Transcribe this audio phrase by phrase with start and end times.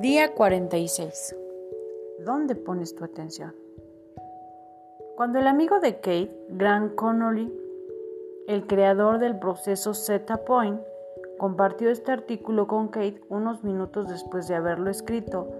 [0.00, 1.36] Día 46.
[2.24, 3.54] ¿Dónde pones tu atención?
[5.14, 7.52] Cuando el amigo de Kate, Grant Connolly,
[8.48, 10.80] el creador del proceso Zeta Point,
[11.36, 15.50] compartió este artículo con Kate unos minutos después de haberlo escrito,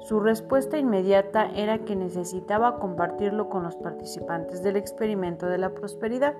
[0.00, 6.36] su respuesta inmediata era que necesitaba compartirlo con los participantes del experimento de la prosperidad.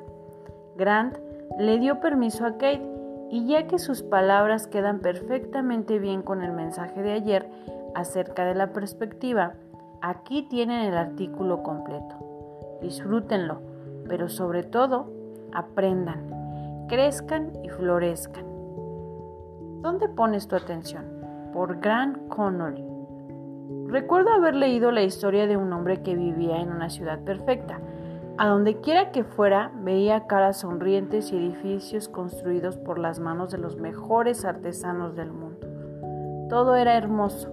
[0.79, 1.19] Grant
[1.59, 3.00] le dio permiso a Kate
[3.31, 7.49] y ya que sus palabras quedan perfectamente bien con el mensaje de ayer
[7.95, 9.55] acerca de la perspectiva,
[10.03, 12.79] aquí tienen el artículo completo.
[12.83, 13.61] Disfrútenlo,
[14.09, 15.13] pero sobre todo,
[15.53, 18.45] aprendan, crezcan y florezcan.
[19.81, 21.05] ¿Dónde pones tu atención?
[21.53, 22.85] Por Grant Connolly.
[23.87, 27.81] Recuerdo haber leído la historia de un hombre que vivía en una ciudad perfecta
[28.41, 33.59] a donde quiera que fuera, veía caras sonrientes y edificios construidos por las manos de
[33.59, 35.67] los mejores artesanos del mundo.
[36.49, 37.53] Todo era hermoso,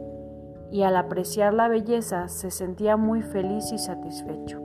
[0.71, 4.61] y al apreciar la belleza se sentía muy feliz y satisfecho.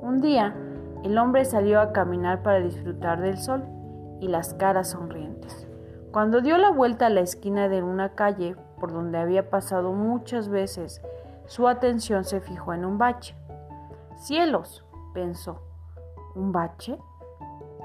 [0.00, 0.56] Un día,
[1.04, 3.62] el hombre salió a caminar para disfrutar del sol
[4.20, 5.68] y las caras sonrientes.
[6.12, 10.48] Cuando dio la vuelta a la esquina de una calle por donde había pasado muchas
[10.48, 11.02] veces,
[11.44, 13.36] su atención se fijó en un bache.
[14.16, 14.82] ¡Cielos!
[15.12, 15.60] Pensó.
[16.34, 16.98] ¿Un bache?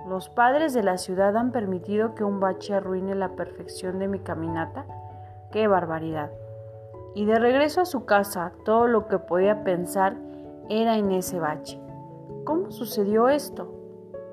[0.08, 4.20] ¿Los padres de la ciudad han permitido que un bache arruine la perfección de mi
[4.20, 4.86] caminata?
[5.52, 6.32] ¡Qué barbaridad!
[7.14, 10.16] Y de regreso a su casa, todo lo que podía pensar
[10.70, 11.82] era en ese bache.
[12.46, 13.74] ¿Cómo sucedió esto?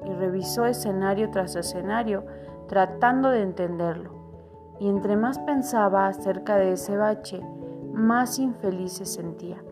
[0.05, 2.25] Y revisó escenario tras escenario,
[2.69, 4.11] tratando de entenderlo.
[4.79, 7.41] Y entre más pensaba acerca de ese bache,
[7.93, 9.63] más infeliz se sentía.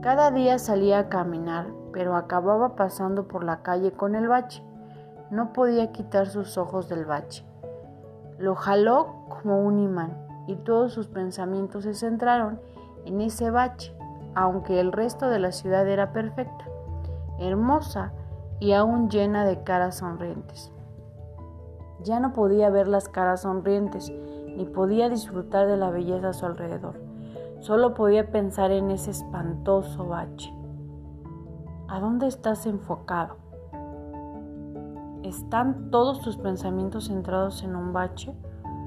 [0.00, 1.66] Cada día salía a caminar,
[1.96, 4.62] pero acababa pasando por la calle con el bache.
[5.30, 7.42] No podía quitar sus ojos del bache.
[8.36, 10.14] Lo jaló como un imán
[10.46, 12.60] y todos sus pensamientos se centraron
[13.06, 13.96] en ese bache,
[14.34, 16.66] aunque el resto de la ciudad era perfecta,
[17.38, 18.12] hermosa
[18.60, 20.70] y aún llena de caras sonrientes.
[22.02, 24.12] Ya no podía ver las caras sonrientes,
[24.54, 27.00] ni podía disfrutar de la belleza a su alrededor.
[27.60, 30.52] Solo podía pensar en ese espantoso bache.
[31.88, 33.36] ¿A dónde estás enfocado?
[35.22, 38.34] ¿Están todos tus pensamientos centrados en un bache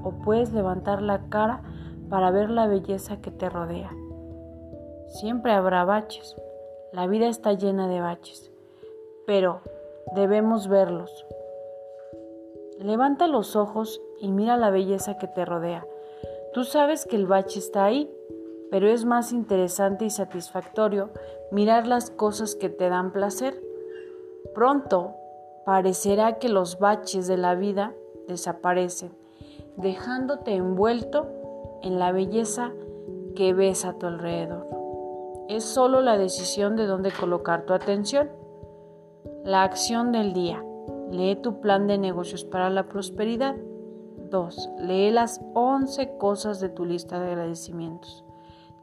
[0.04, 1.62] o puedes levantar la cara
[2.10, 3.90] para ver la belleza que te rodea?
[5.06, 6.36] Siempre habrá baches.
[6.92, 8.52] La vida está llena de baches,
[9.26, 9.62] pero
[10.14, 11.24] debemos verlos.
[12.78, 15.86] Levanta los ojos y mira la belleza que te rodea.
[16.52, 18.10] Tú sabes que el bache está ahí,
[18.70, 21.10] pero es más interesante y satisfactorio
[21.50, 23.60] mirar las cosas que te dan placer.
[24.54, 25.14] Pronto
[25.66, 27.94] parecerá que los baches de la vida
[28.28, 29.12] desaparecen,
[29.76, 31.26] dejándote envuelto
[31.82, 32.72] en la belleza
[33.34, 34.66] que ves a tu alrededor.
[35.48, 38.30] Es solo la decisión de dónde colocar tu atención.
[39.44, 40.64] La acción del día.
[41.10, 43.56] Lee tu plan de negocios para la prosperidad.
[44.30, 44.70] 2.
[44.78, 48.24] Lee las 11 cosas de tu lista de agradecimientos.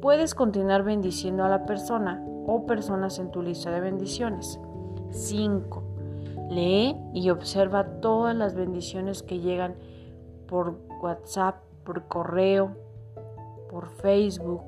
[0.00, 4.58] puedes continuar bendiciendo a la persona o personas en tu lista de bendiciones.
[5.10, 5.82] 5.
[6.50, 9.76] Lee y observa todas las bendiciones que llegan
[10.46, 12.76] por WhatsApp, por correo,
[13.70, 14.62] por Facebook,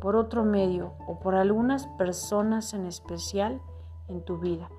[0.00, 3.60] por otro medio o por algunas personas en especial
[4.08, 4.70] en tu vida.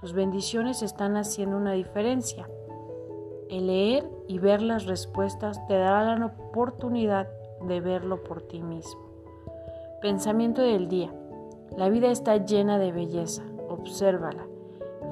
[0.00, 2.48] Tus bendiciones están haciendo una diferencia.
[3.50, 7.28] El leer y ver las respuestas te dará la oportunidad
[7.66, 9.09] de verlo por ti mismo.
[10.00, 11.12] Pensamiento del día.
[11.76, 13.42] La vida está llena de belleza.
[13.68, 14.46] Obsérvala.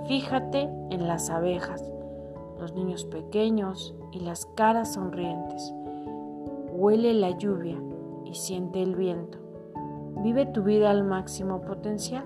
[0.06, 1.84] Fíjate en las abejas,
[2.58, 5.74] los niños pequeños y las caras sonrientes.
[6.72, 7.76] Huele la lluvia
[8.24, 9.36] y siente el viento.
[10.22, 12.24] Vive tu vida al máximo potencial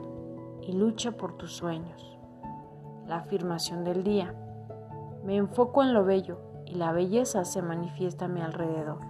[0.61, 2.17] y lucha por tus sueños.
[3.09, 4.37] La afirmación del día.
[5.25, 9.01] Me enfoco en lo bello y la belleza se manifiesta a mi alrededor.